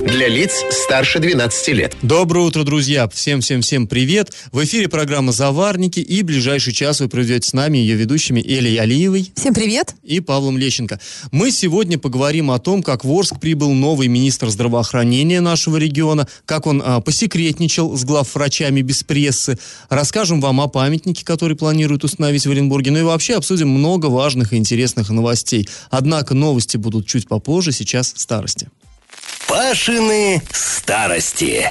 [0.00, 1.94] Для лиц старше 12 лет.
[2.00, 3.06] Доброе утро, друзья!
[3.06, 4.32] Всем-всем-всем привет!
[4.50, 9.30] В эфире программа «Заварники» и ближайший час вы проведете с нами ее ведущими Элей Алиевой.
[9.36, 9.94] Всем привет!
[10.02, 10.98] И Павлом Лещенко.
[11.32, 16.66] Мы сегодня поговорим о том, как в Орск прибыл новый министр здравоохранения нашего региона, как
[16.66, 19.58] он а, посекретничал с главврачами без прессы.
[19.90, 22.90] Расскажем вам о памятнике, который планируют установить в Оренбурге.
[22.90, 25.68] Ну и вообще обсудим много важных и интересных новостей.
[25.90, 28.70] Однако новости будут чуть попозже, сейчас старости.
[29.46, 31.70] Пашины старости.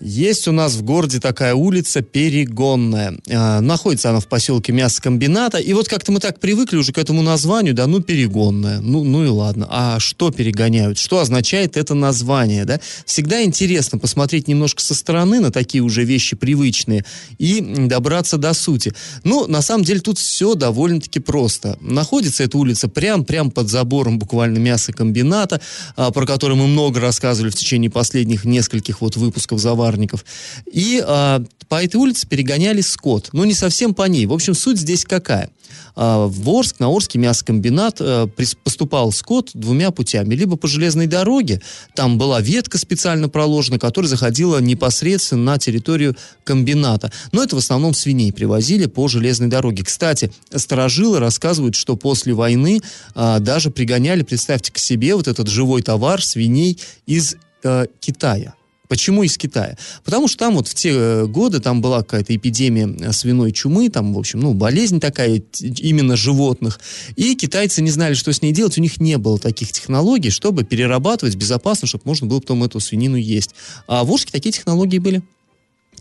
[0.00, 3.18] Есть у нас в городе такая улица Перегонная.
[3.26, 5.58] Э, находится она в поселке Мясокомбината.
[5.58, 8.80] И вот как-то мы так привыкли уже к этому названию, да, ну, Перегонная.
[8.80, 9.66] Ну, ну и ладно.
[9.70, 10.98] А что перегоняют?
[10.98, 12.80] Что означает это название, да?
[13.04, 17.04] Всегда интересно посмотреть немножко со стороны на такие уже вещи привычные
[17.38, 18.94] и добраться до сути.
[19.24, 21.76] Ну, на самом деле тут все довольно-таки просто.
[21.80, 25.60] Находится эта улица прям-прям под забором буквально мясокомбината,
[25.96, 30.24] э, про который мы много рассказывали в течение последних нескольких вот выпусков «Завар товарников.
[30.70, 33.30] И а, по этой улице перегоняли скот.
[33.32, 34.26] Ну, не совсем по ней.
[34.26, 35.50] В общем, суть здесь какая?
[35.96, 38.28] А, в Орск, на Орский мясокомбинат а,
[38.64, 40.34] поступал скот двумя путями.
[40.34, 41.60] Либо по железной дороге,
[41.94, 47.10] там была ветка специально проложена, которая заходила непосредственно на территорию комбината.
[47.32, 49.82] Но это в основном свиней привозили по железной дороге.
[49.84, 52.80] Кстати, сторожилы рассказывают, что после войны
[53.14, 58.54] а, даже пригоняли, представьте к себе, вот этот живой товар свиней из э, Китая.
[58.92, 59.78] Почему из Китая?
[60.04, 63.88] Потому что там вот в те э, годы там была какая-то эпидемия э, свиной чумы,
[63.88, 66.78] там, в общем, ну, болезнь такая именно животных.
[67.16, 68.76] И китайцы не знали, что с ней делать.
[68.76, 73.16] У них не было таких технологий, чтобы перерабатывать безопасно, чтобы можно было потом эту свинину
[73.16, 73.54] есть.
[73.86, 75.22] А в Орске такие технологии были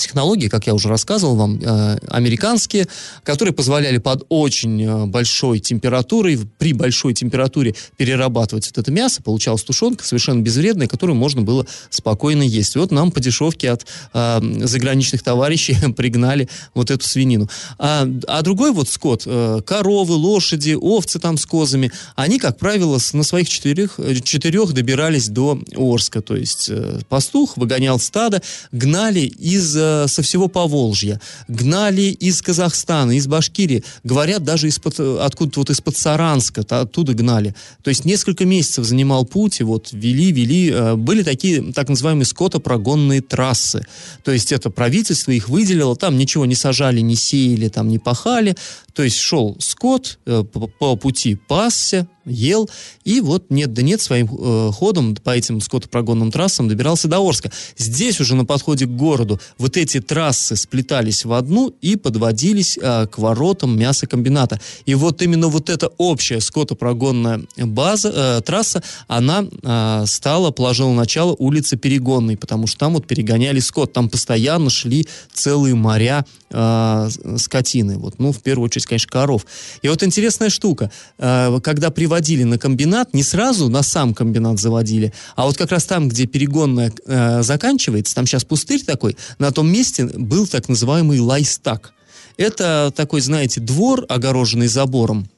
[0.01, 2.87] технологии, как я уже рассказывал вам, э, американские,
[3.23, 9.63] которые позволяли под очень э, большой температурой, при большой температуре перерабатывать вот это мясо, получалась
[9.63, 12.75] тушенка совершенно безвредная, которую можно было спокойно есть.
[12.75, 17.49] Вот нам по дешевке от э, заграничных товарищей пригнали вот эту свинину.
[17.77, 19.23] А, а другой вот скот,
[19.65, 25.59] коровы, лошади, овцы там с козами, они, как правило, на своих четырех, четырех добирались до
[25.75, 26.71] Орска, то есть
[27.09, 28.41] пастух выгонял стадо,
[28.71, 35.59] гнали из э, со всего Поволжья, гнали из Казахстана, из Башкирии, говорят, даже из-под, откуда-то
[35.59, 37.55] вот из-под Саранска, оттуда гнали.
[37.83, 42.25] То есть несколько месяцев занимал путь, и вот вели, вели, э, были такие так называемые
[42.25, 43.85] скотопрогонные трассы.
[44.23, 48.55] То есть это правительство их выделило, там ничего не сажали, не сеяли, там не пахали,
[48.93, 52.69] то есть шел скот э, по пути пасся, ел,
[53.03, 57.51] и вот нет да нет своим э, ходом по этим скотопрогонным трассам добирался до Орска.
[57.77, 63.07] Здесь уже на подходе к городу вот эти трассы сплетались в одну и подводились э,
[63.07, 64.59] к воротам мясокомбината.
[64.85, 71.35] И вот именно вот эта общая скотопрогонная база, э, трасса, она э, стала, положила начало
[71.37, 77.97] улице Перегонной, потому что там вот перегоняли скот, там постоянно шли целые моря э, скотины.
[77.97, 79.45] Вот, ну, в первую очередь, конечно, коров.
[79.81, 84.59] И вот интересная штука, э, когда при приводили на комбинат, не сразу на сам комбинат
[84.59, 89.53] заводили, а вот как раз там, где перегонная э, заканчивается, там сейчас пустырь такой, на
[89.53, 91.93] том месте был так называемый лайстак.
[92.35, 95.29] Это такой, знаете, двор, огороженный забором,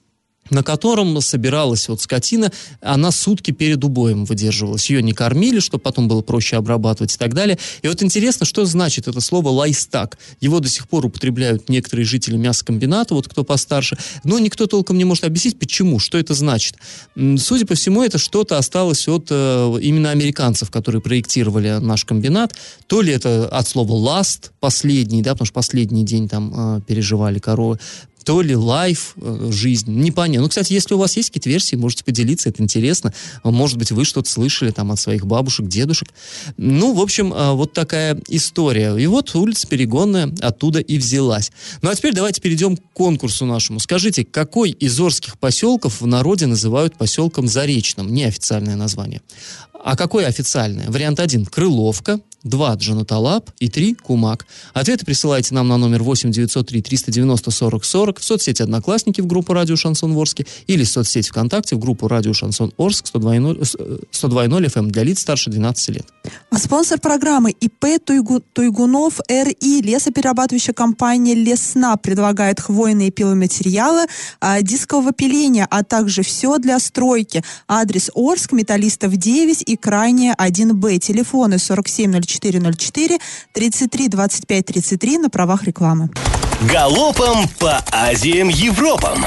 [0.49, 4.89] на котором собиралась вот скотина, она сутки перед убоем выдерживалась.
[4.89, 7.57] Ее не кормили, чтобы потом было проще обрабатывать и так далее.
[7.81, 10.17] И вот интересно, что значит это слово «лайстак».
[10.41, 15.05] Его до сих пор употребляют некоторые жители мясокомбината, вот кто постарше, но никто толком не
[15.05, 16.75] может объяснить, почему, что это значит.
[17.37, 22.55] Судя по всему, это что-то осталось от э, именно американцев, которые проектировали наш комбинат.
[22.87, 27.39] То ли это от слова «last», последний, да, потому что последний день там э, переживали
[27.39, 27.79] коровы,
[28.23, 30.44] то ли лайф, э, жизнь, непонятно.
[30.44, 33.13] Ну, кстати, если у вас есть какие-то версии, можете поделиться, это интересно.
[33.44, 36.09] Может быть, вы что-то слышали там от своих бабушек, дедушек.
[36.58, 38.96] Ну, в общем, э, вот такая история.
[38.97, 41.52] И вот улица Перегонная оттуда и взялась.
[41.81, 43.79] Ну, а теперь давайте перейдем к конкурсу нашему.
[43.79, 48.14] Скажите, какой из орских поселков в народе называют поселком Заречным?
[48.14, 49.22] Неофициальное название.
[49.73, 50.90] А какое официальное?
[50.90, 54.46] Вариант 1– Крыловка, 2– Джанаталап и 3– Кумак.
[54.73, 59.53] Ответы присылайте нам на номер 8 903 390 40 40 в соцсети «Одноклассники» в группу
[59.53, 65.03] «Радио Шансон Орске» или в соцсети ВКонтакте в группу «Радио Шансон Орск» 102.0 FM для
[65.03, 66.05] лиц старше 12 лет.
[66.49, 74.05] А спонсор программы ИП Туйгу, Туйгунов РИ, лесоперерабатывающая компания Лесна предлагает хвойные пиломатериалы
[74.40, 77.43] а, дискового пиления, а также все для стройки.
[77.67, 80.99] Адрес Орск, Металлистов 9 и крайняя 1Б.
[80.99, 83.19] Телефоны 470404
[83.53, 86.09] 33 25 33 на правах рекламы.
[86.69, 89.25] Галопом по Азиям Европам!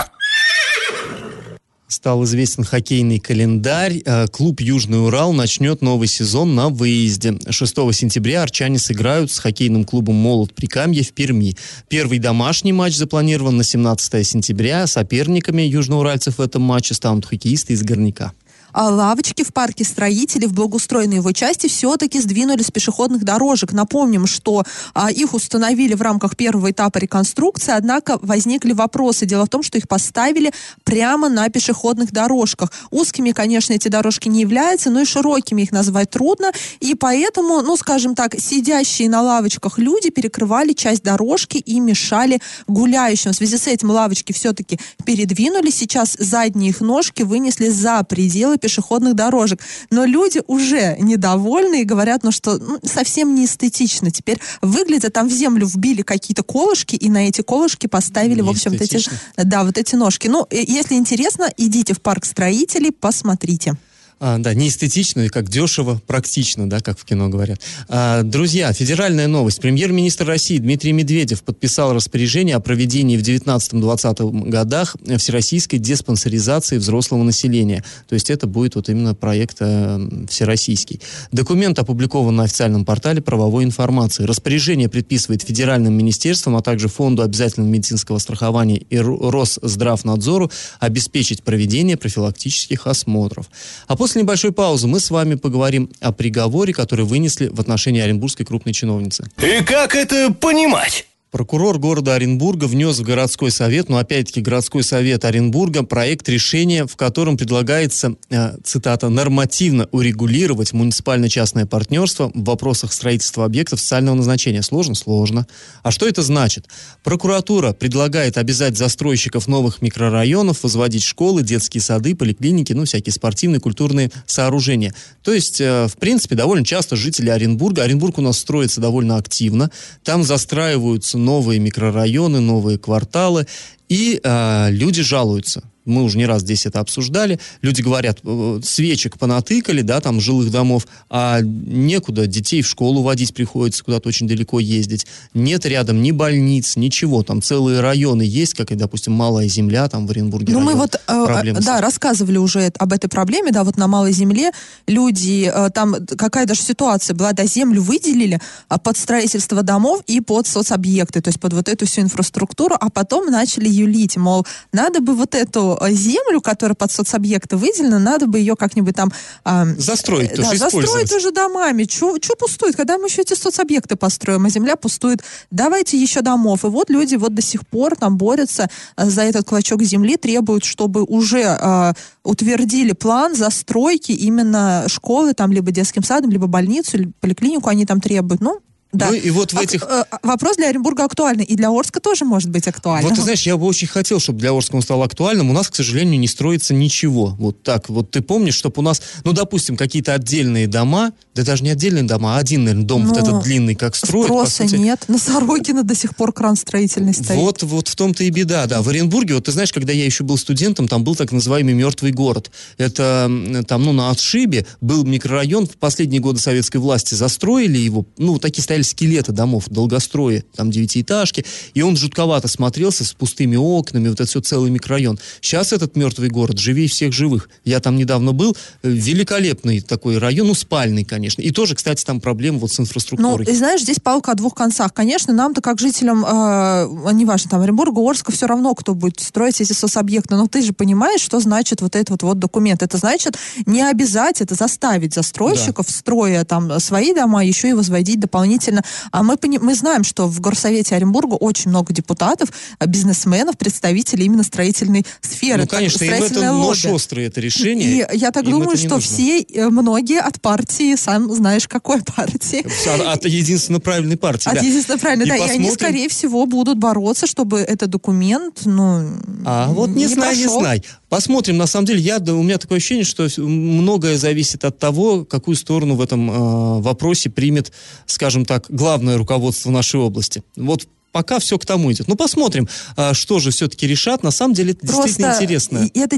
[1.89, 4.03] Стал известен хоккейный календарь.
[4.05, 7.39] Э, клуб «Южный Урал» начнет новый сезон на выезде.
[7.49, 11.57] 6 сентября арчане сыграют с хоккейным клубом «Молот Прикамье» в Перми.
[11.89, 14.89] Первый домашний матч запланирован на 17 сентября.
[14.89, 18.33] Соперниками южноуральцев в этом матче станут хоккеисты из «Горняка».
[18.73, 23.73] А лавочки в парке строителей в благоустроенной его части все-таки сдвинули с пешеходных дорожек.
[23.73, 24.65] Напомним, что
[24.95, 29.27] а, их установили в рамках первого этапа реконструкции, однако возникли вопросы.
[29.27, 30.53] Дело в том, что их поставили
[30.85, 32.73] прямо на пешеходных дорожках.
[32.91, 36.53] Узкими, конечно, эти дорожки не являются, но и широкими их назвать трудно.
[36.81, 43.33] И поэтому, ну, скажем так, сидящие на лавочках люди перекрывали часть дорожки и мешали гуляющим.
[43.33, 45.71] В связи с этим лавочки все-таки передвинули.
[45.71, 49.61] Сейчас задние их ножки вынесли за пределы пешеходных дорожек.
[49.91, 54.11] Но люди уже недовольны и говорят, ну что ну, совсем не эстетично.
[54.11, 58.51] Теперь выглядит, там в землю вбили какие-то колышки, и на эти колышки поставили, не в
[58.51, 60.27] общем, вот эти, да, вот эти ножки.
[60.27, 63.77] Ну, если интересно, идите в парк строителей, посмотрите.
[64.19, 67.61] А, да, не эстетично, и как дешево, практично, да, как в кино говорят.
[67.89, 69.61] А, друзья, федеральная новость.
[69.61, 77.85] Премьер-министр России Дмитрий Медведев подписал распоряжение о проведении в 19-20 годах всероссийской диспансеризации взрослого населения.
[78.09, 81.03] То есть это будет вот именно проект э, всероссийский.
[81.31, 84.25] Документ опубликован на официальном портале правовой информации.
[84.25, 92.87] Распоряжение предписывает федеральным министерствам, а также Фонду обязательного медицинского страхования и Росздравнадзору обеспечить проведение профилактических
[92.87, 93.51] осмотров.
[93.87, 98.01] А после После небольшой паузы мы с вами поговорим о приговоре, который вынесли в отношении
[98.01, 99.29] оренбургской крупной чиновницы.
[99.43, 101.09] И как это понимать?
[101.33, 106.95] Прокурор города Оренбурга внес в городской совет, но опять-таки городской совет Оренбурга, проект решения, в
[106.95, 114.63] котором предлагается, э, цитата, нормативно урегулировать муниципально-частное партнерство в вопросах строительства объектов социального назначения.
[114.63, 114.95] Сложно?
[114.95, 115.49] Сложно.
[115.83, 116.69] А что это значит?
[117.03, 124.13] Прокуратура предлагает обязать застройщиков новых микрорайонов возводить школы, детские сады, поликлиники, ну, всякие спортивные, культурные
[124.27, 124.95] сооружения.
[125.25, 129.73] То есть, э, в принципе, довольно часто жители Оренбурга, Оренбург у нас строится довольно активно,
[130.05, 133.47] там застраиваются новые микрорайоны, новые кварталы,
[133.89, 139.19] и э, люди жалуются мы уже не раз здесь это обсуждали, люди говорят, «Э, свечек
[139.19, 144.61] понатыкали, да, там, жилых домов, а некуда, детей в школу водить приходится, куда-то очень далеко
[144.61, 149.89] ездить, нет рядом ни больниц, ничего, там целые районы есть, как и, допустим, Малая Земля,
[149.89, 153.77] там в Оренбурге Ну, мы вот, э, да, рассказывали уже об этой проблеме, да, вот
[153.77, 154.51] на Малой Земле
[154.87, 160.21] люди, э, там какая даже ситуация была, да, землю выделили а, под строительство домов и
[160.21, 165.01] под соцобъекты, то есть под вот эту всю инфраструктуру, а потом начали юлить, мол, надо
[165.01, 169.13] бы вот эту Э, землю, которая под соцобъекты выделена, надо бы ее как-нибудь там...
[169.45, 171.87] Э, застроить да, тоже застроить уже домами.
[171.89, 172.77] Что пустует?
[172.77, 175.23] Когда мы еще эти соцобъекты построим, а земля пустует?
[175.51, 176.65] Давайте еще домов.
[176.65, 180.65] И вот люди вот до сих пор там борются э, за этот клочок земли, требуют,
[180.65, 181.93] чтобы уже э,
[182.25, 188.01] утвердили план застройки именно школы, там, либо детским садом, либо больницу, либо поликлинику они там
[188.01, 188.41] требуют.
[188.41, 188.61] Ну,
[188.97, 189.09] да.
[189.09, 189.83] Ну и вот в этих...
[189.83, 193.09] А, вопрос для Оренбурга актуальный, и для Орска тоже может быть актуальным.
[193.09, 195.51] Вот ты знаешь, я бы очень хотел, чтобы для Орска он стал актуальным.
[195.51, 197.37] У нас, к сожалению, не строится ничего.
[197.39, 197.89] Вот так.
[197.89, 202.05] Вот ты помнишь, чтобы у нас, ну, допустим, какие-то отдельные дома, да даже не отдельные
[202.05, 204.27] дома, а один, наверное, дом Но вот этот длинный, как строят.
[204.27, 204.77] Спроса сути...
[204.77, 205.05] нет.
[205.09, 207.39] На Сорокина до сих пор кран строительный стоит.
[207.39, 208.83] Вот, вот в том-то и беда, да.
[208.83, 212.13] В Оренбурге, вот ты знаешь, когда я еще был студентом, там был так называемый мертвый
[212.13, 212.51] город.
[212.79, 213.31] Это
[213.67, 218.63] там, ну, на отшибе был микрорайон, в последние годы советской власти застроили его, ну, такие
[218.63, 224.29] стояли скелеты домов долгострое, там девятиэтажки, и он жутковато смотрелся с пустыми окнами, вот это
[224.29, 225.19] все целый микрорайон.
[225.41, 227.49] Сейчас этот мертвый город живее всех живых.
[227.65, 231.43] Я там недавно был, э, великолепный такой район, ну, спальный, конечно.
[231.43, 233.45] И тоже, кстати, там проблемы вот с инфраструктурой.
[233.47, 234.93] Ну, и знаешь, здесь палка о двух концах.
[234.93, 239.73] Конечно, нам-то как жителям, э, неважно, там, Оренбурга, Орска, все равно, кто будет строить эти
[239.73, 242.83] соцобъекты, но ты же понимаешь, что значит вот этот вот, вот документ.
[242.83, 245.93] Это значит не обязать, это заставить застройщиков, да.
[245.93, 248.83] строя там свои дома, еще и возводить дополнительные действительно,
[249.13, 254.43] а мы, мы знаем, что в Горсовете Оренбурга очень много депутатов, а, бизнесменов, представителей именно
[254.43, 255.63] строительной сферы.
[255.63, 256.67] Ну, конечно, им строительное это лобби.
[256.67, 258.09] нож острый, это решение.
[258.13, 259.01] И я так Им думаю, не что нужно.
[259.01, 264.55] все, э, многие от партии, сам знаешь, какой партии, От, от единственно правильной партии, от
[264.57, 264.61] да.
[264.61, 265.75] единственно правильно, И да, и они, посмотрим.
[265.75, 269.09] скорее всего, будут бороться, чтобы этот документ, ну,
[269.45, 270.61] А вот не, знай, не прошел.
[270.61, 270.83] знай.
[271.09, 271.57] Посмотрим.
[271.57, 275.57] На самом деле, я, да, у меня такое ощущение, что многое зависит от того, какую
[275.57, 277.73] сторону в этом э, вопросе примет,
[278.07, 280.43] скажем так, главное руководство нашей области.
[280.57, 282.09] Вот пока все к тому идет.
[282.09, 284.23] Ну, посмотрим, а, что же все-таки решат.
[284.23, 285.91] На самом деле, это действительно Просто интересно.
[285.95, 286.17] и это,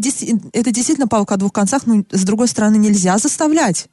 [0.52, 3.86] это действительно палка о двух концах, но с другой стороны нельзя заставлять.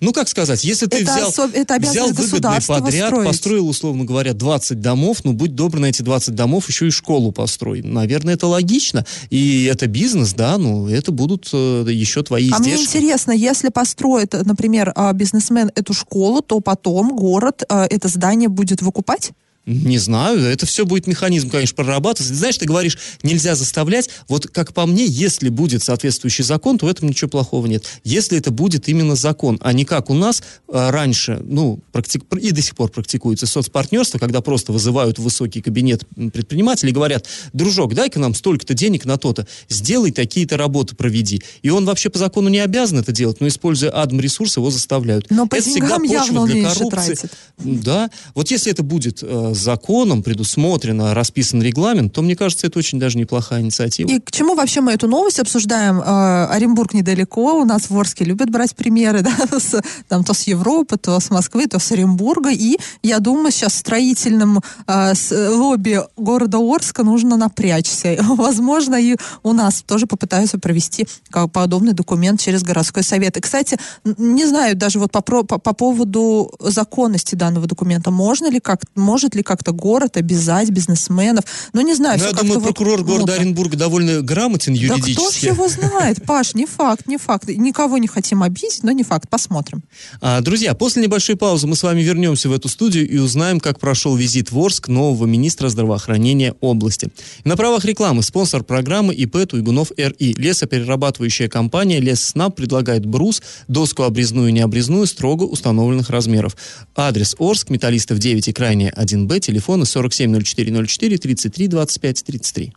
[0.00, 3.28] Ну, как сказать, если ты Это взял, особ- это взял выгодный подряд, строить.
[3.28, 7.32] построил, условно говоря, 20 домов, ну, будь добр, на эти 20 домов еще и школу
[7.32, 7.82] построй.
[7.82, 9.04] Наверное, это логично.
[9.30, 12.96] И это бизнес, да, ну, это будут э, еще твои А мне издержки.
[12.96, 18.82] интересно, если построит, например, а, бизнесмен эту школу, то потом город а, это здание будет
[18.82, 19.32] выкупать?
[19.68, 22.34] Не знаю, это все будет механизм, конечно, прорабатываться.
[22.34, 24.08] Знаешь, ты говоришь, нельзя заставлять.
[24.26, 27.84] Вот как по мне, если будет соответствующий закон, то в этом ничего плохого нет.
[28.02, 32.50] Если это будет именно закон, а не как у нас э, раньше, ну, практик- и
[32.50, 37.92] до сих пор практикуется соцпартнерство, когда просто вызывают в высокий кабинет предпринимателей и говорят, дружок,
[37.92, 41.42] дай-ка нам столько-то денег на то-то, сделай такие-то работы, проведи.
[41.60, 45.30] И он вообще по закону не обязан это делать, но используя адм-ресурс, его заставляют.
[45.30, 47.14] Но по это деньгам всегда явно для коррупции.
[47.14, 47.32] тратит.
[47.58, 52.98] Да, вот если это будет э, законом предусмотрено, расписан регламент, то мне кажется, это очень
[52.98, 54.08] даже неплохая инициатива.
[54.08, 56.00] И к чему вообще мы эту новость обсуждаем?
[56.00, 60.42] Э, Оренбург недалеко, у нас в Орске любят брать примеры, да, с, там, то с
[60.44, 62.50] Европы, то с Москвы, то с Оренбурга.
[62.50, 68.16] И я думаю, сейчас в строительном э, с- лобби города Орска нужно напрячься.
[68.28, 73.36] Возможно, и у нас тоже попытаются провести как подобный документ через городской совет.
[73.36, 78.10] И, кстати, не знаю даже вот по, по, по поводу законности данного документа.
[78.10, 81.44] Можно ли как, может ли как-то город, обязать бизнесменов.
[81.72, 85.14] Ну, не знаю, ну, я думаю, прокурор ну города ну, Оренбург довольно грамотен юридически.
[85.14, 87.48] Да кто ж его знает, Паш, не факт, не факт.
[87.48, 89.28] Никого не хотим обидеть, но не факт.
[89.30, 89.82] Посмотрим.
[90.20, 93.80] А, друзья, после небольшой паузы мы с вами вернемся в эту студию и узнаем, как
[93.80, 97.08] прошел визит в Орск нового министра здравоохранения области.
[97.44, 100.34] На правах рекламы спонсор программы ИП Туйгунов РИ.
[100.36, 106.54] Лесоперерабатывающая компания Лесснаб предлагает брус, доску обрезную и необрезную строго установленных размеров.
[106.94, 112.72] Адрес Орск, металлистов 9 и крайне 1 Б телефона 470404 33 25 33.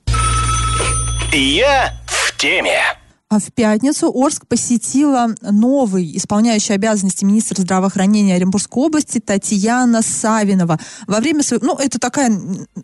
[1.34, 3.01] Я в теме.
[3.32, 10.78] А в пятницу Орск посетила новый исполняющий обязанности министра здравоохранения Оренбургской области Татьяна Савинова.
[11.08, 11.68] Во время своего...
[11.68, 12.30] Ну, это такая,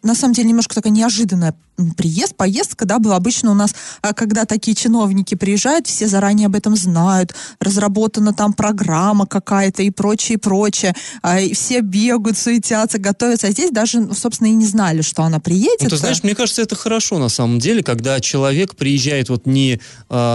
[0.04, 1.54] на самом деле, немножко такая неожиданная
[1.96, 6.56] приезд, поездка, да, была обычно у нас, а, когда такие чиновники приезжают, все заранее об
[6.56, 10.96] этом знают, разработана там программа какая-то и прочее, и прочее.
[11.22, 13.48] А, и все бегают, суетятся, готовятся.
[13.48, 15.82] А здесь даже, ну, собственно, и не знали, что она приедет.
[15.82, 19.80] Ну, ты знаешь, мне кажется, это хорошо на самом деле, когда человек приезжает вот не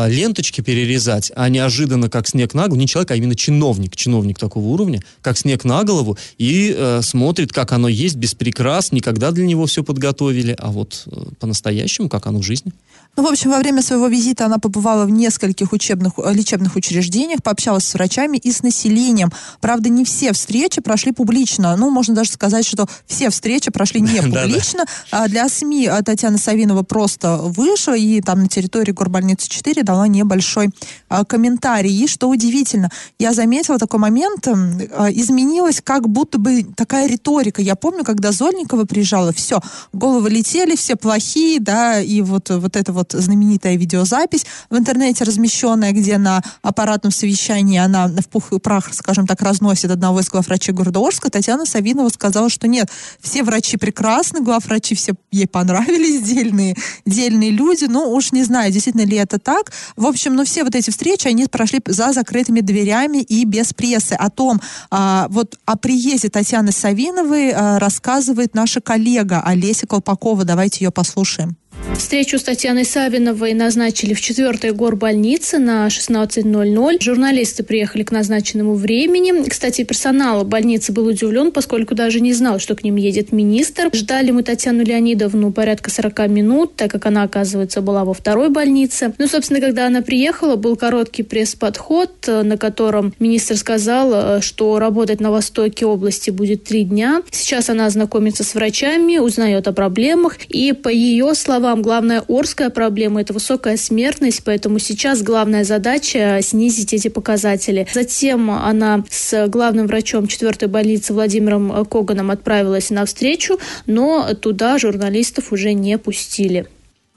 [0.03, 4.39] а, ленточки перерезать, а неожиданно, как снег на голову, не человек, а именно чиновник, чиновник
[4.39, 9.31] такого уровня, как снег на голову, и э, смотрит, как оно есть, без прикрас, никогда
[9.31, 12.73] для него все подготовили, а вот э, по-настоящему, как оно в жизни.
[13.15, 17.43] Ну, в общем, во время своего визита она побывала в нескольких учебных, э, лечебных учреждениях,
[17.43, 19.31] пообщалась с врачами и с населением.
[19.61, 21.77] Правда, не все встречи прошли публично.
[21.77, 24.87] Ну, можно даже сказать, что все встречи прошли не публично.
[25.11, 30.09] А Для СМИ а, Татьяна Савинова просто вышла и там на территории Горбольницы 4 дала
[30.09, 30.71] небольшой
[31.11, 31.95] а, комментарий.
[31.95, 37.61] И что удивительно, я заметила такой момент, изменилась как будто бы такая риторика.
[37.61, 39.61] Я помню, когда Зольникова приезжала, все,
[39.93, 45.93] головы летели, все плохие, да, и вот, вот эта вот знаменитая видеозапись в интернете размещенная,
[45.93, 50.73] где на аппаратном совещании она в пух и прах, скажем так, разносит одного из главврачей
[50.73, 52.89] города Орска, Татьяна Савинова сказала, что нет,
[53.21, 59.05] все врачи прекрасны, главврачи все ей понравились, дельные, дельные люди, ну уж не знаю, действительно
[59.05, 59.73] ли это так.
[59.97, 64.13] В общем, ну все вот эти встречи, они прошли за закрытыми дверями и без прессы.
[64.15, 70.45] О том, а, вот о приезде Татьяны Савиновой а, рассказывает наша коллега Олеся Колпакова.
[70.45, 71.57] Давайте ее послушаем.
[71.97, 77.03] Встречу с Татьяной Савиновой назначили в 4 горбольнице на 16.00.
[77.03, 79.49] Журналисты приехали к назначенному времени.
[79.49, 83.91] Кстати, персонал больницы был удивлен, поскольку даже не знал, что к ним едет министр.
[83.93, 89.15] Ждали мы Татьяну Леонидовну порядка 40 минут, так как она, оказывается, была во второй больнице.
[89.19, 95.31] Ну, собственно, когда она приехала, был короткий пресс-подход, на котором министр сказал, что работать на
[95.31, 97.23] востоке области будет три дня.
[97.31, 102.69] Сейчас она знакомится с врачами, узнает о проблемах, и, по ее словам, Самая главная Орская
[102.69, 107.89] проблема– это высокая смертность, поэтому сейчас главная задача– снизить эти показатели.
[107.95, 115.51] Затем она с главным врачом 4 больницы Владимиром Коганом отправилась на встречу, но туда журналистов
[115.51, 116.67] уже не пустили.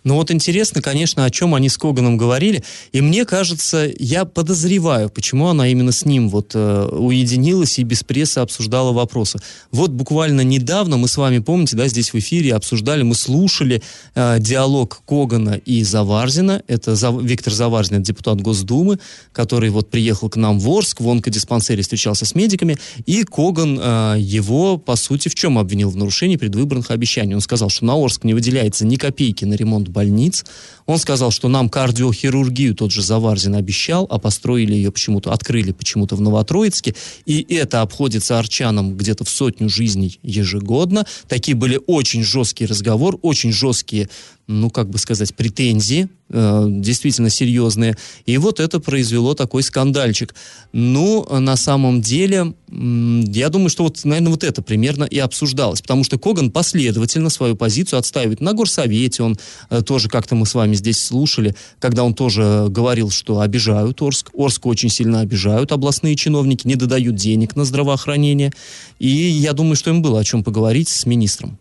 [0.06, 2.64] Ну вот интересно, конечно, о чем они с Коганом говорили.
[2.92, 8.04] И мне кажется, я подозреваю, почему она именно с ним вот э, уединилась и без
[8.04, 9.40] прессы обсуждала вопросы.
[9.72, 13.82] Вот буквально недавно мы с вами, помните, да, здесь в эфире обсуждали, мы слушали
[14.14, 16.62] э, диалог Когана и Заварзина.
[16.68, 17.20] Это Зав...
[17.24, 19.00] Виктор Заварзин, депутат Госдумы,
[19.32, 22.78] который вот приехал к нам в Орск, в онкодиспансере встречался с медиками.
[23.08, 25.90] И Коган э, его, по сути, в чем обвинил?
[25.90, 27.34] В нарушении предвыборных обещаний.
[27.34, 30.46] Он сказал, что на Орск не выделяется ни копейки на ремонт больниц.
[30.86, 36.16] Он сказал, что нам кардиохирургию тот же Заварзин обещал, а построили ее почему-то, открыли почему-то
[36.16, 36.94] в Новотроицке,
[37.26, 41.06] и это обходится арчанам где-то в сотню жизней ежегодно.
[41.28, 44.10] Такие были очень жесткие разговоры, очень жесткие
[44.48, 47.96] ну, как бы сказать, претензии, действительно серьезные.
[48.26, 50.34] И вот это произвело такой скандальчик.
[50.74, 55.82] Ну, на самом деле, я думаю, что вот, наверное, вот это примерно и обсуждалось.
[55.82, 58.42] Потому что Коган последовательно свою позицию отстаивает.
[58.42, 59.38] На горсовете он
[59.70, 64.32] э, тоже как-то мы с вами здесь слушали, когда он тоже говорил, что обижают Орск.
[64.34, 68.52] Орск очень сильно обижают областные чиновники, не додают денег на здравоохранение.
[68.98, 71.60] И я думаю, что им было о чем поговорить с министром.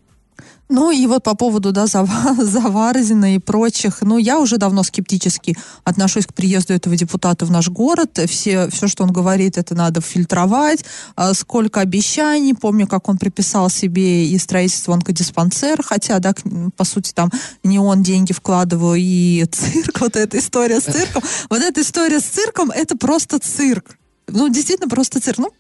[0.69, 1.87] Ну и вот по поводу, да,
[2.39, 7.69] Заварзина и прочих, ну я уже давно скептически отношусь к приезду этого депутата в наш
[7.69, 8.19] город.
[8.29, 10.85] Все, все, что он говорит, это надо фильтровать.
[11.17, 12.55] А сколько обещаний.
[12.55, 16.35] Помню, как он приписал себе и строительство онкодиспансера, хотя, да,
[16.77, 17.31] по сути, там
[17.63, 21.23] не он деньги вкладывал, и цирк, вот эта история с цирком.
[21.51, 23.99] Вот эта история с цирком, это просто цирк.
[24.29, 25.39] Ну, действительно, просто цирк.
[25.39, 25.51] Ну,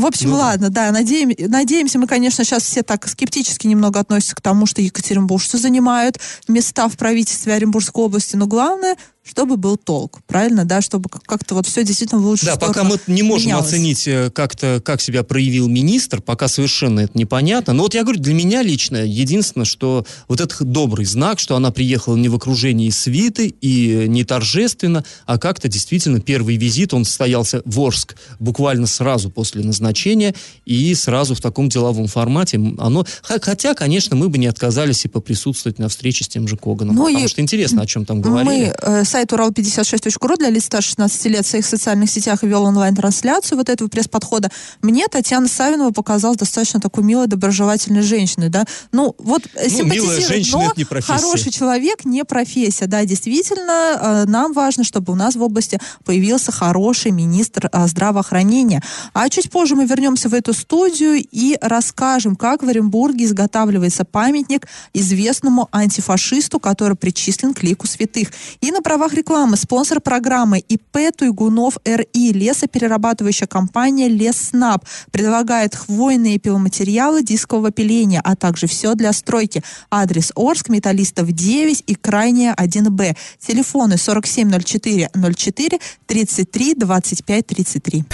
[0.00, 4.36] в общем, ну, ладно, да, надеем, надеемся, мы, конечно, сейчас все так скептически немного относятся
[4.36, 6.18] к тому, что екатеринбуржцы занимают
[6.48, 11.66] места в правительстве Оренбургской области, но главное, чтобы был толк, правильно, да, чтобы как-то вот
[11.66, 13.68] все действительно в лучшую Да, пока мы не можем менялось.
[13.68, 17.72] оценить э, как-то, как себя проявил министр, пока совершенно это непонятно.
[17.72, 21.70] Но вот я говорю, для меня лично единственное, что вот этот добрый знак, что она
[21.70, 27.62] приехала не в окружении свиты и не торжественно, а как-то действительно первый визит, он состоялся
[27.64, 30.34] в Орск буквально сразу после назначения
[30.66, 32.60] и сразу в таком деловом формате.
[32.78, 36.96] Оно, хотя, конечно, мы бы не отказались и поприсутствовать на встрече с тем же Коганом,
[36.96, 38.50] ну потому и что интересно, о чем там говорили.
[38.50, 43.58] Мы э, сайт урал56.ру для лиц старше 16 лет в своих социальных сетях вел онлайн-трансляцию
[43.58, 44.50] вот этого пресс-подхода.
[44.80, 48.64] Мне Татьяна Савинова показалась достаточно такой милой, доброжелательной женщиной, да.
[48.90, 51.12] Ну, вот ну, милая женщина, но не профессия.
[51.12, 56.50] хороший человек не профессия, да, действительно, э, нам важно, чтобы у нас в области появился
[56.50, 58.82] хороший министр э, здравоохранения.
[59.12, 64.66] А чуть позже мы вернемся в эту студию и расскажем, как в Оренбурге изготавливается памятник
[64.94, 68.28] известному антифашисту, который причислен к лику святых.
[68.62, 76.38] И на правах правах рекламы спонсор программы ИП Туйгунов РИ, лесоперерабатывающая компания Леснаб, предлагает хвойные
[76.38, 79.64] пиломатериалы дискового пиления, а также все для стройки.
[79.90, 83.16] Адрес Орск, Металлистов 9 и Крайняя 1Б.
[83.40, 88.04] Телефоны 4704 04 33 25 33.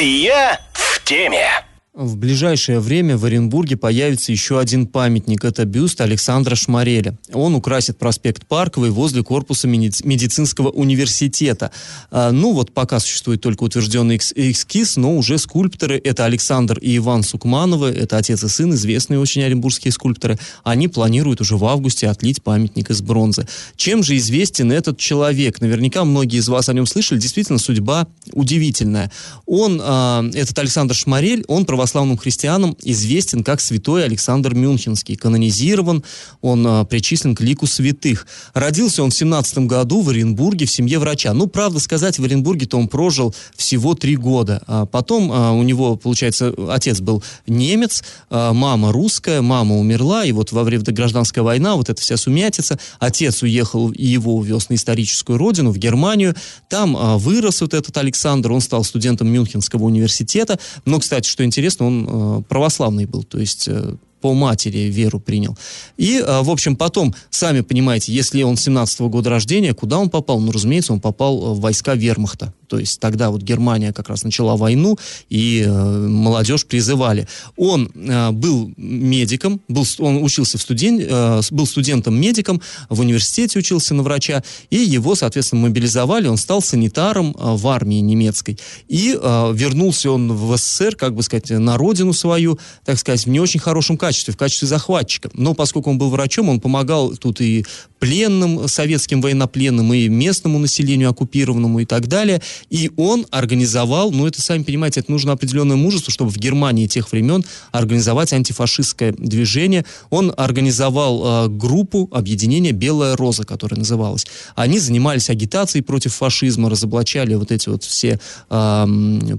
[0.00, 1.69] Я в теме.
[1.92, 5.44] В ближайшее время в Оренбурге появится еще один памятник.
[5.44, 7.18] Это бюст Александра Шмареля.
[7.32, 11.72] Он украсит проспект Парковый возле корпуса медицинского университета.
[12.12, 17.24] А, ну вот пока существует только утвержденный эскиз, но уже скульпторы, это Александр и Иван
[17.24, 22.40] Сукмановы, это отец и сын, известные очень оренбургские скульпторы, они планируют уже в августе отлить
[22.40, 23.48] памятник из бронзы.
[23.74, 25.60] Чем же известен этот человек?
[25.60, 27.18] Наверняка многие из вас о нем слышали.
[27.18, 29.10] Действительно, судьба удивительная.
[29.44, 35.16] Он, э, этот Александр Шмарель, он проводил православным христианам известен как святой Александр Мюнхенский.
[35.16, 36.04] Канонизирован,
[36.42, 38.26] он а, причислен к лику святых.
[38.52, 41.32] Родился он в 17 году в Оренбурге в семье врача.
[41.32, 44.62] Ну, правда сказать, в Оренбурге-то он прожил всего три года.
[44.66, 50.32] А потом а, у него, получается, отец был немец, а, мама русская, мама умерла, и
[50.32, 52.78] вот во время гражданской войны вот эта вся сумятица.
[52.98, 56.34] Отец уехал, его увез на историческую родину, в Германию.
[56.68, 60.58] Там а, вырос вот этот Александр, он стал студентом Мюнхенского университета.
[60.84, 65.20] Но, кстати, что интересно, известно, он э, православный был, то есть э, по матери веру
[65.20, 65.56] принял.
[65.96, 70.10] И, э, в общем, потом, сами понимаете, если он 17 -го года рождения, куда он
[70.10, 70.40] попал?
[70.40, 72.52] Ну, разумеется, он попал в войска вермахта.
[72.70, 74.96] То есть тогда вот Германия как раз начала войну,
[75.28, 77.26] и э, молодежь призывали.
[77.56, 83.92] Он э, был медиком, был, он учился в студен, э, был студентом-медиком, в университете учился
[83.94, 88.56] на врача, и его, соответственно, мобилизовали, он стал санитаром э, в армии немецкой.
[88.86, 93.28] И э, вернулся он в СССР, как бы сказать, на родину свою, так сказать, в
[93.28, 95.28] не очень хорошем качестве, в качестве захватчика.
[95.34, 97.66] Но поскольку он был врачом, он помогал тут и
[98.00, 102.42] пленным, советским военнопленным, и местному населению оккупированному и так далее.
[102.70, 107.12] И он организовал, ну это, сами понимаете, это нужно определенное мужество, чтобы в Германии тех
[107.12, 109.84] времен организовать антифашистское движение.
[110.08, 114.26] Он организовал э, группу объединения «Белая роза», которая называлась.
[114.56, 118.86] Они занимались агитацией против фашизма, разоблачали вот эти вот все э,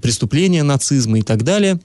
[0.02, 1.80] преступления нацизма и так далее.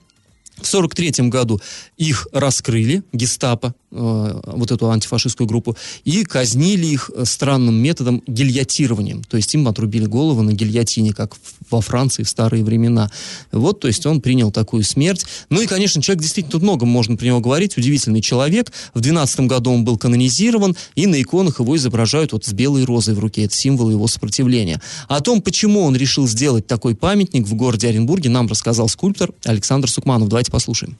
[0.57, 1.61] В 1943 году
[1.97, 9.23] их раскрыли, гестапо, вот эту антифашистскую группу, и казнили их странным методом гильотированием.
[9.23, 11.35] То есть им отрубили головы на гильотине, как
[11.71, 13.09] во Франции в старые времена.
[13.51, 15.25] Вот, то есть он принял такую смерть.
[15.49, 18.71] Ну и, конечно, человек действительно, тут много можно про него говорить, удивительный человек.
[18.93, 23.15] В 12 году он был канонизирован, и на иконах его изображают вот с белой розой
[23.15, 23.45] в руке.
[23.45, 24.81] Это символ его сопротивления.
[25.07, 29.89] О том, почему он решил сделать такой памятник в городе Оренбурге, нам рассказал скульптор Александр
[29.89, 30.27] Сукманов.
[30.27, 30.97] Давайте послушаем.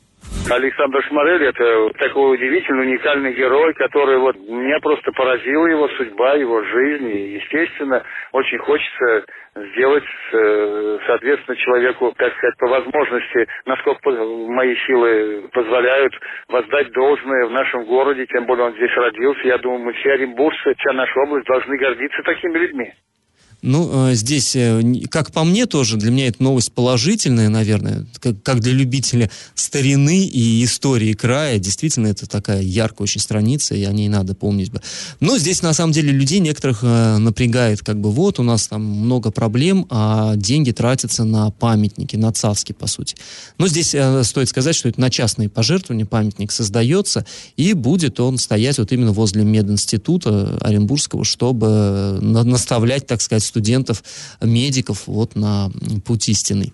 [0.49, 6.63] Александр Шмарель– это такой удивительный, уникальный герой, который вот меня просто поразила его судьба, его
[6.63, 7.09] жизнь.
[7.09, 15.49] И, естественно, очень хочется сделать, э, соответственно, человеку, так сказать, по возможности, насколько мои силы
[15.51, 16.13] позволяют,
[16.47, 19.47] воздать должное в нашем городе, тем более он здесь родился.
[19.47, 22.93] Я думаю, мы все оренбуржцы, вся наша область должны гордиться такими людьми.
[23.67, 28.05] Ну, э, здесь, э, как по мне тоже, для меня это новость положительная, наверное,
[28.41, 31.59] как, для любителя старины и истории края.
[31.59, 34.81] Действительно, это такая яркая очень страница, и о ней надо помнить бы.
[35.19, 38.85] Но здесь, на самом деле, людей некоторых э, напрягает, как бы, вот, у нас там
[38.85, 43.17] много проблем, а деньги тратятся на памятники, на царские, по сути.
[43.57, 43.89] Но здесь
[44.23, 47.25] стоит сказать, что это на частные пожертвования памятник создается,
[47.57, 54.03] и будет он стоять вот именно возле мединститута Оренбургского, чтобы наставлять, так сказать, студентов,
[54.39, 55.71] медиков вот на
[56.05, 56.73] путь истинный.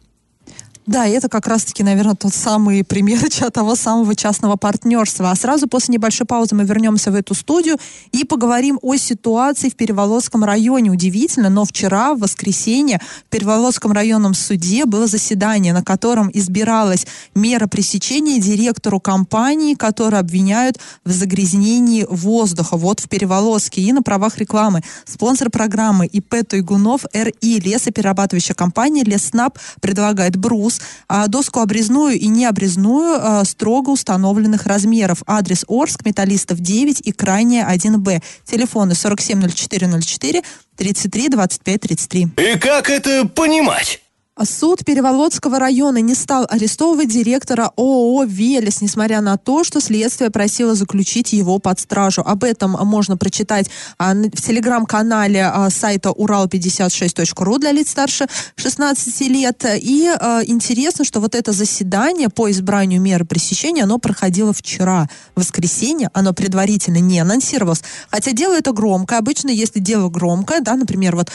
[0.86, 5.32] Да, и это как раз-таки, наверное, тот самый пример того самого частного партнерства.
[5.32, 7.78] А сразу после небольшой паузы мы вернемся в эту студию
[8.12, 10.92] и поговорим о ситуации в Переволодском районе.
[10.92, 17.68] Удивительно, но вчера, в воскресенье, в Переволодском районном суде было заседание, на котором избиралась мера
[17.68, 22.76] пресечения директору компании, которую обвиняют в загрязнении воздуха.
[22.76, 24.82] Вот в Переволодске и на правах рекламы.
[25.06, 32.28] Спонсор программы ИП Тойгунов РИ, лесоперерабатывающая компания Леснаб предлагает брус вкус, а доску обрезную и
[32.28, 35.24] необрезную а, строго установленных размеров.
[35.28, 38.22] Адрес Орск, Металлистов 9 и крайняя 1Б.
[38.46, 40.42] Телефоны 470404
[40.76, 42.28] 33 25 33.
[42.38, 44.03] И как это понимать?
[44.42, 50.74] Суд Переволодского района не стал арестовывать директора ООО «Велес», несмотря на то, что следствие просило
[50.74, 52.24] заключить его под стражу.
[52.26, 53.70] Об этом можно прочитать
[54.00, 59.66] а, в телеграм-канале а, сайта урал56.ру для лиц старше 16 лет.
[59.80, 65.42] И а, интересно, что вот это заседание по избранию меры пресечения, оно проходило вчера, в
[65.42, 67.84] воскресенье, оно предварительно не анонсировалось.
[68.10, 69.20] Хотя дело это громкое.
[69.20, 71.30] Обычно, если дело громкое, да, например, вот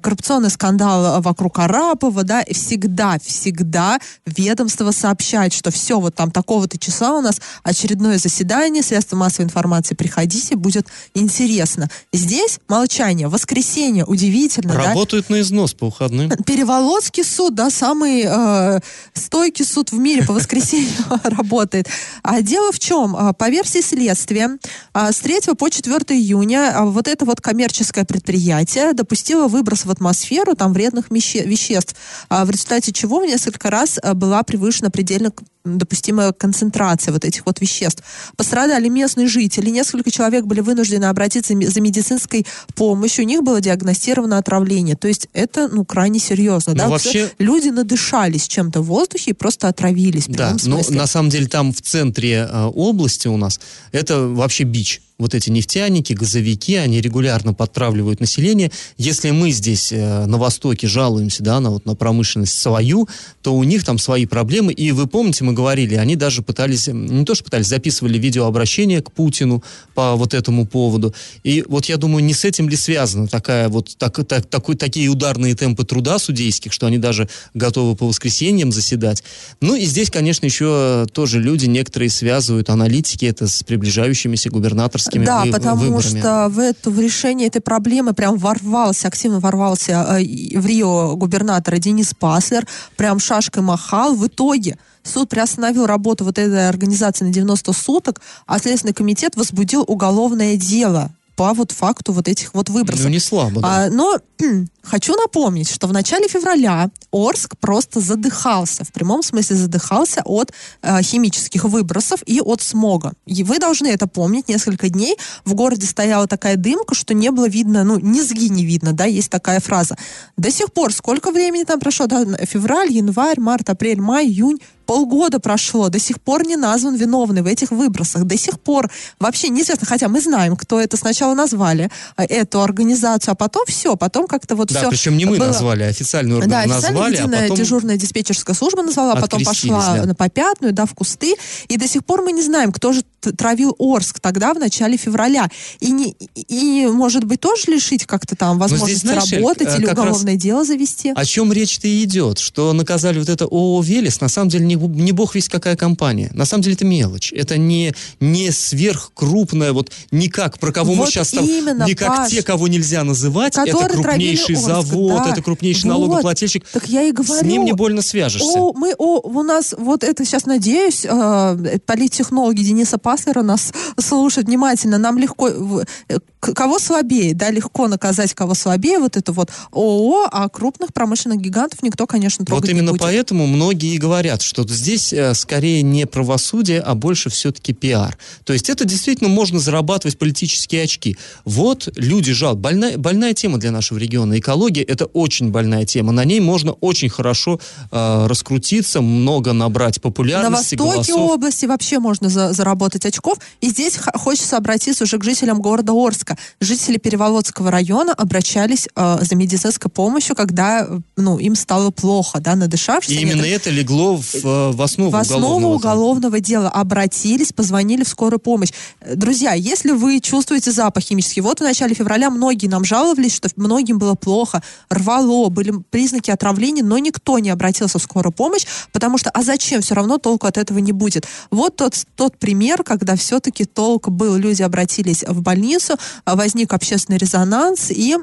[0.00, 7.18] коррупционный скандал вокруг Арапова, да, всегда, всегда ведомство сообщает, что все, вот там такого-то числа
[7.18, 11.88] у нас очередное заседание, средства массовой информации, приходите, будет интересно.
[12.12, 14.74] Здесь молчание, воскресенье, удивительно.
[14.74, 15.36] Работают да?
[15.36, 16.30] на износ по выходным.
[16.46, 18.80] Переволодский суд, да, самый э,
[19.14, 20.90] стойкий суд в мире по воскресенью
[21.24, 21.88] работает.
[22.22, 23.16] А дело в чем?
[23.16, 24.58] А, по версии следствия,
[24.92, 29.90] а, с 3 по 4 июня а, вот это вот коммерческое предприятие допустило выброс в
[29.90, 31.96] атмосферу там вредных веществ
[32.44, 35.30] в результате чего несколько раз э, была превышена предельно
[35.64, 38.02] допустимая концентрация вот этих вот веществ.
[38.36, 44.36] Пострадали местные жители, несколько человек были вынуждены обратиться за медицинской помощью, у них было диагностировано
[44.36, 44.94] отравление.
[44.94, 46.74] То есть это, ну, крайне серьезно.
[46.74, 46.88] Но ну, да?
[46.90, 47.30] вообще...
[47.38, 50.26] Люди надышались чем-то в воздухе и просто отравились.
[50.28, 53.58] Да, но на самом деле там в центре э, области у нас
[53.92, 58.72] это вообще бич вот эти нефтяники, газовики, они регулярно подтравливают население.
[58.96, 63.08] Если мы здесь э, на Востоке жалуемся, да, на, вот, на промышленность свою,
[63.40, 64.72] то у них там свои проблемы.
[64.72, 69.12] И вы помните, мы говорили, они даже пытались, не то что пытались, записывали видеообращение к
[69.12, 69.62] Путину
[69.94, 71.14] по вот этому поводу.
[71.44, 75.08] И вот я думаю, не с этим ли связано такая вот, так, так, такой, такие
[75.08, 79.22] ударные темпы труда судейских, что они даже готовы по воскресеньям заседать.
[79.60, 85.24] Ну и здесь, конечно, еще тоже люди некоторые связывают, аналитики, это с приближающимися губернаторскими парламентскими
[85.24, 86.20] Да, вы- потому выборами.
[86.20, 91.78] что в, это, в решение этой проблемы прям ворвался, активно ворвался э, в Рио губернатора
[91.78, 94.14] Денис Паслер, прям шашкой махал.
[94.14, 99.84] В итоге суд приостановил работу вот этой организации на 90 суток, а Следственный комитет возбудил
[99.86, 103.04] уголовное дело по вот факту вот этих вот выбросов.
[103.04, 103.86] Ну, не слабо, да.
[103.86, 104.18] А, но
[104.82, 111.02] хочу напомнить, что в начале февраля Орск просто задыхался, в прямом смысле задыхался от э,
[111.02, 113.12] химических выбросов и от смога.
[113.26, 114.48] И вы должны это помнить.
[114.48, 118.92] Несколько дней в городе стояла такая дымка, что не было видно, ну, низги не видно,
[118.92, 119.96] да, есть такая фраза.
[120.36, 125.38] До сих пор, сколько времени там прошло, да, февраль, январь, март, апрель, май, июнь, полгода
[125.38, 129.86] прошло, до сих пор не назван виновный в этих выбросах, до сих пор вообще неизвестно,
[129.86, 134.56] хотя мы знаем, кто это сначала назвали, э, эту организацию, а потом все, потом как-то
[134.56, 135.46] вот Да, все причем не мы было.
[135.46, 137.56] назвали, а официальный орган Да, официально назвали, а потом...
[137.56, 140.06] дежурная диспетчерская служба назвала, а потом пошла да.
[140.06, 141.34] на попятную, да, в кусты.
[141.68, 145.48] И до сих пор мы не знаем, кто же травил Орск тогда, в начале февраля.
[145.80, 149.86] И, не, и, может быть, тоже лишить как-то там возможности знаешь, Эль, работать э, или
[149.86, 151.12] уголовное дело завести.
[151.14, 152.38] О чем речь-то и идет?
[152.38, 156.30] Что наказали вот это ООО «Велес», на самом деле не, не бог весь какая компания.
[156.34, 157.32] На самом деле это мелочь.
[157.32, 162.08] Это не, не сверхкрупная, вот никак, про кого мы Вот сейчас там, именно, не как
[162.08, 162.30] Паш.
[162.30, 165.30] те, кого нельзя называть, это крупнейший Орск, завод, да.
[165.30, 165.98] это крупнейший Вот.
[165.98, 166.64] налогоплательщик.
[166.72, 167.40] Так я и говорю.
[167.40, 168.58] С ним не больно свяжешься.
[168.58, 174.48] О, мы, о, у нас, вот это сейчас, надеюсь, э, политтехнологи Дениса Паслера нас слушают
[174.48, 174.98] внимательно.
[174.98, 180.48] Нам легко, э, кого слабее, да, легко наказать, кого слабее, вот это вот ООО, а
[180.48, 183.02] крупных промышленных гигантов никто, конечно, трогать Вот не именно будет.
[183.02, 188.18] поэтому многие и говорят, что здесь э, скорее не правосудие, а больше все-таки пиар.
[188.44, 191.16] То есть это действительно можно зарабатывать политические очки.
[191.44, 192.60] Вот люди жалуют.
[192.60, 194.36] Больная, больная тема для нашего региона.
[194.40, 196.10] Экология– это очень больная тема.
[196.12, 197.60] На ней можно очень хорошо
[197.92, 201.30] э, раскрутиться, много набрать На популярности, востоке голосов.
[201.30, 203.38] области вообще можно за- заработать очков.
[203.60, 206.36] И здесь хочется обратиться уже к жителям города Орска.
[206.60, 212.54] Жители Переволодского района обращались э, за медицинской помощью, когда э, ну, им стало плохо, да,
[212.54, 213.12] надышавшись.
[213.12, 215.74] И именно это легло в, э, в основу в основу уголовного.
[215.74, 218.70] уголовного, дела обратились, позвонили в скорую помощь.
[219.00, 223.48] Э, Друзья, если вы чувствуете запах химический, вот в начале февраля многие нам жаловались, что
[223.56, 229.18] многим было плохо, рвало, были признаки отравления, но никто не обратился в скорую помощь, потому
[229.18, 231.26] что, а зачем, все равно толку от этого не будет.
[231.50, 237.90] Вот тот, тот пример, когда все-таки толк был, люди обратились в больницу, возник общественный резонанс,
[237.90, 238.16] и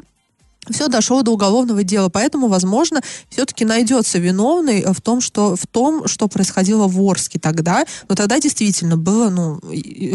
[0.69, 6.08] все дошло до уголовного дела, поэтому, возможно, все-таки найдется виновный в том, что в том,
[6.08, 7.84] что происходило в Орске тогда.
[8.08, 9.60] Но тогда действительно было, ну,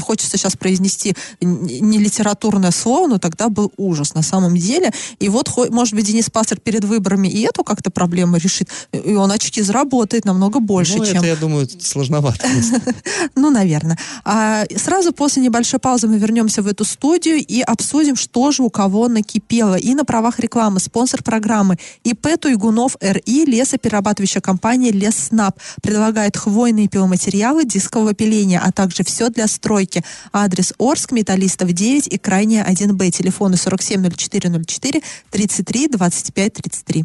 [0.01, 4.93] хочется сейчас произнести не литературное слово, но тогда был ужас на самом деле.
[5.19, 9.33] И вот, может быть, Денис Пастер перед выборами и эту как-то проблему решит, и он
[9.33, 12.47] очки заработает намного больше, Ну, чем это, я думаю, сложновато.
[13.35, 13.99] ну, наверное.
[14.25, 18.71] А сразу после небольшой паузы мы вернемся в эту студию и обсудим, что же у
[18.71, 19.75] кого накипело.
[19.75, 27.65] И на правах рекламы спонсор программы ИП Туйгунов РИ лесоперерабатывающая компания Лесснаб предлагает хвойные пиломатериалы
[27.65, 30.03] дискового пиления, а также все для стройки.
[30.33, 33.11] Адрес Орск, Металлистов 9 и крайняя 1Б.
[33.11, 37.05] Телефоны 470404 33 25 33.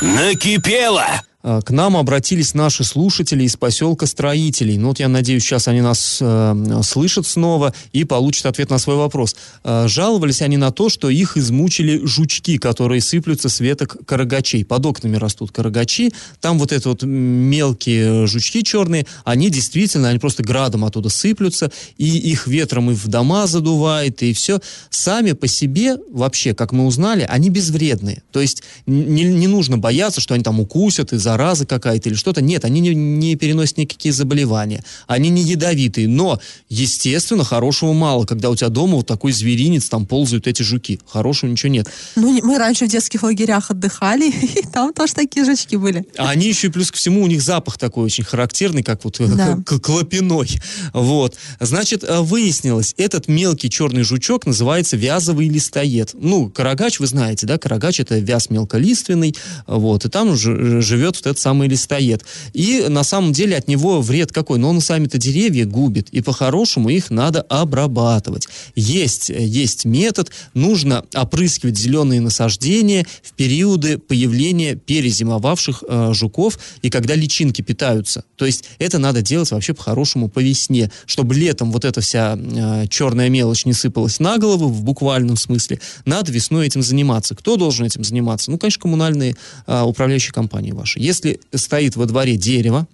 [0.00, 1.27] Накипело!
[1.48, 4.76] А, К нам обратились наши слушатели из поселка Строителей.
[4.76, 8.96] Ну вот я надеюсь, сейчас они нас э, слышат снова и получат ответ на свой
[8.96, 9.34] вопрос.
[9.64, 14.62] Э, жаловались они на то, что их измучили жучки, которые сыплются с веток карагачей.
[14.62, 16.12] Под окнами растут карагачи.
[16.42, 22.18] Там вот это вот мелкие жучки черные, они действительно, они просто градом оттуда сыплются, и
[22.18, 24.60] их ветром и в дома задувает, и все.
[24.90, 28.22] Сами по себе, вообще, как мы узнали, они безвредные.
[28.32, 32.40] То есть не, не нужно бояться, что они там укусят и зараза какая-то или что-то.
[32.42, 34.82] Нет, они не, не переносят никакие заболевания.
[35.06, 36.08] Они не ядовитые.
[36.08, 40.98] Но, естественно, хорошего мало, когда у тебя дома вот такой зверинец, там ползают эти жуки.
[41.06, 41.88] Хорошего ничего нет.
[42.16, 46.04] Ну, мы раньше в детских лагерях отдыхали, и там тоже такие жучки были.
[46.18, 49.20] А они еще и плюс ко всему, у них запах такой очень характерный, как вот
[49.20, 49.58] э, Да.
[49.64, 50.48] клопиной.
[50.92, 51.36] Вот.
[51.60, 56.10] Значит, э, выяснилось, этот мелкий черный жучок называется вязовый листоед.
[56.14, 61.30] Ну, карагач, вы знаете, да, карагач это вяз мелколиственный, вот, и там ж- живет вот
[61.30, 62.24] этот самый листоед.
[62.52, 64.58] И на самом деле от него вред какой?
[64.58, 68.48] Но он сами-то деревья губит, и по-хорошему их надо обрабатывать.
[68.74, 76.90] Есть, э, есть метод, нужно опрыскивать зеленые насаждения в периоды появления перезимовавших э, жуков и
[76.90, 78.24] когда личинки питаются.
[78.36, 82.86] То есть это надо делать вообще по-хорошему по весне, чтобы летом вот эта вся э,
[82.88, 85.80] черная мелочь не сыпалась на голову в буквальном смысле.
[86.04, 87.34] Надо весной этим заниматься.
[87.34, 88.50] Кто должен этим заниматься?
[88.50, 90.98] Ну, конечно, коммунальные э, управляющие компании ваши.
[91.08, 92.86] Если стоит во дворе дерево,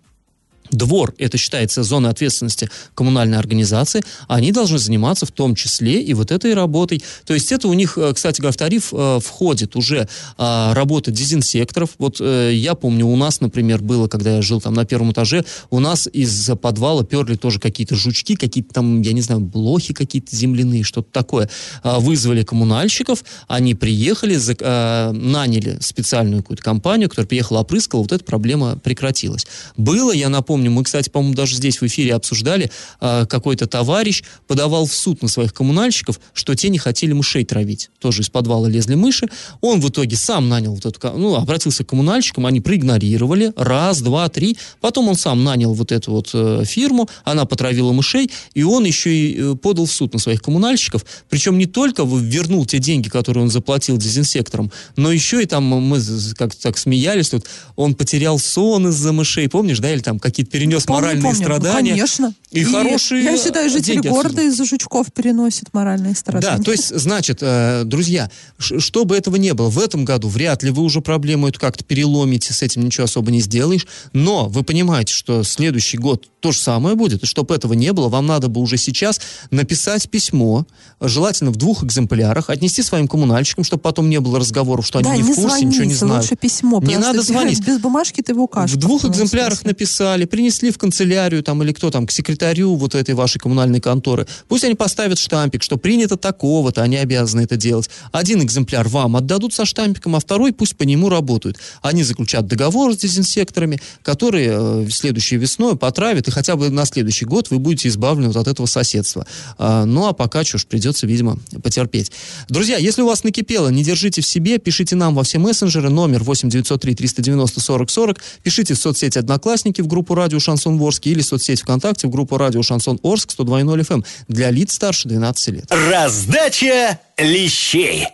[0.71, 6.31] двор, это считается зоной ответственности коммунальной организации, они должны заниматься в том числе и вот
[6.33, 7.03] этой работой.
[7.27, 11.11] То есть это у них, э, кстати говоря, в тариф э, входит уже э, работа
[11.11, 11.91] дезинсекторов.
[11.99, 15.45] Вот э, я помню, у нас, например, было, когда я жил там на первом этаже,
[15.71, 20.35] у нас из подвала перли тоже какие-то жучки, какие-то там, я не знаю, блохи какие-то
[20.35, 21.51] земляные, что-то такое.
[21.83, 28.25] Э, вызвали коммунальщиков, они приехали, э, наняли специальную какую-то компанию, которая приехала, опрыскала, вот эта
[28.25, 29.47] проблема прекратилась.
[29.77, 34.87] Было, я напомню, мы, кстати, по-моему, даже здесь в эфире обсуждали, э, какой-то товарищ подавал
[34.87, 37.91] в суд на своих коммунальщиков, что те не хотели мышей травить.
[37.99, 39.29] Тоже из подвала лезли мыши.
[39.61, 43.53] Он в итоге сам нанял вот эту, ну, обратился к коммунальщикам, они проигнорировали.
[43.57, 44.57] Раз, два, три.
[44.81, 49.15] Потом он сам нанял вот эту вот э, фирму, она потравила мышей, и он еще
[49.15, 51.05] и э, подал в суд на своих коммунальщиков.
[51.29, 56.01] Причем не только вернул те деньги, которые он заплатил дезинсекторам, но еще и там мы
[56.37, 60.85] как-то так смеялись, тут он потерял сон из-за мышей, помнишь, да, или там какие-то перенес
[60.85, 61.45] Помню, моральные помню.
[61.45, 61.91] страдания.
[61.91, 62.35] Конечно.
[62.51, 64.43] И, хорошие Я считаю, жители деньги города отсюда.
[64.49, 66.59] из-за жучков переносят моральные страдания.
[66.59, 70.71] Да, то есть, значит, э, друзья, чтобы этого не было, в этом году вряд ли
[70.71, 75.13] вы уже проблему эту как-то переломите, с этим ничего особо не сделаешь, но вы понимаете,
[75.13, 78.61] что следующий год то же самое будет, и чтобы этого не было, вам надо бы
[78.61, 80.67] уже сейчас написать письмо,
[81.01, 85.23] желательно в двух экземплярах, отнести своим коммунальщикам, чтобы потом не было разговоров, что они не
[85.23, 86.23] не в курсе, ничего не звоните, знают.
[86.25, 86.81] лучше письмо.
[86.83, 87.65] Не надо звонить.
[87.67, 88.49] Без бумажки ты его.
[88.53, 89.71] В двух экземплярах смысле.
[89.71, 94.27] написали, принесли в канцелярию там или кто там, к секретарю вот этой вашей коммунальной конторы.
[94.49, 97.89] Пусть они поставят штампик, что принято такого-то, они обязаны это делать.
[98.11, 101.59] Один экземпляр вам отдадут со штампиком, а второй пусть по нему работают.
[101.83, 107.27] Они заключат договор с дезинсекторами, которые э, следующей весной потравят, и хотя бы на следующий
[107.27, 109.29] год вы будете избавлены вот от этого соседства.
[109.57, 112.11] А, ну, а пока что ж придется, видимо, потерпеть.
[112.49, 116.25] Друзья, если у вас накипело, не держите в себе, пишите нам во все мессенджеры, номер
[116.25, 121.27] 8903 390 40 40, пишите в соцсети Одноклассники в группу Радио Шансон Орск или в
[121.27, 125.67] соцсети ВКонтакте в группу Радио Шансон Орск 102.0 FM для лиц старше 12 лет.
[125.71, 128.07] Раздача лещей.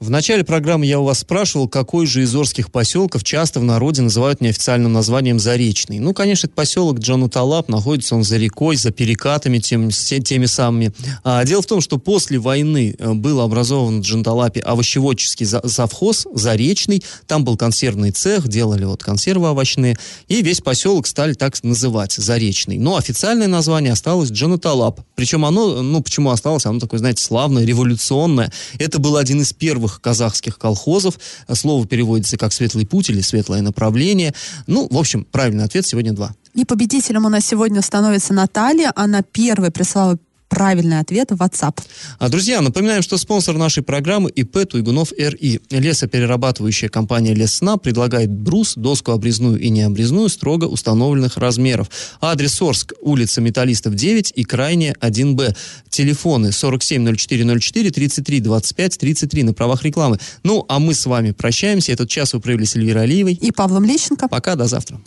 [0.00, 4.02] В начале программы я у вас спрашивал, какой же из орских поселков часто в народе
[4.02, 6.00] называют неофициальным названием Заречный.
[6.00, 10.92] Ну, конечно, это поселок Джануталап, находится он за рекой, за перекатами тем, теми самыми.
[11.22, 16.26] А, дело в том, что после войны э, был образован в Джанталапе овощеводческий за- завхоз
[16.34, 22.14] Заречный, там был консервный цех, делали вот консервы овощные, и весь поселок стали так называть,
[22.14, 22.78] Заречный.
[22.78, 25.02] Но официальное название осталось Джануталап.
[25.14, 26.66] Причем оно, ну, почему осталось?
[26.66, 28.52] Оно такое, знаете, славное, революционное.
[28.80, 31.18] Это был один из первых казахских колхозов.
[31.52, 34.34] Слово переводится как «светлый путь» или «светлое направление».
[34.66, 36.34] Ну, в общем, правильный ответ сегодня два.
[36.54, 38.92] И победителем у нас сегодня становится Наталья.
[38.94, 40.18] Она первой прислала
[40.54, 41.80] правильный ответ в WhatsApp.
[42.18, 45.60] А, друзья, напоминаем, что спонсор нашей программы ИП Туйгунов РИ.
[45.70, 51.90] Лесоперерабатывающая компания Лессна предлагает брус, доску обрезную и необрезную строго установленных размеров.
[52.20, 55.56] Адрес Орск, улица Металлистов 9 и крайне 1Б.
[55.88, 60.18] Телефоны 470404 33 25 33 на правах рекламы.
[60.44, 61.92] Ну, а мы с вами прощаемся.
[61.92, 63.34] Этот час вы провели с Эльвирой Алиевой.
[63.34, 64.28] И Павлом Лещенко.
[64.28, 65.00] Пока, до завтра.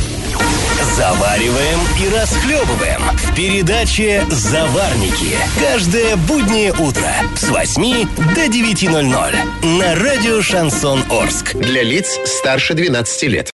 [0.82, 5.36] Завариваем и расхлебываем в передаче «Заварники».
[5.60, 9.36] Каждое буднее утро с 8 до 9.00
[9.80, 11.56] на радио «Шансон Орск».
[11.56, 13.46] Для лиц старше 12 лет.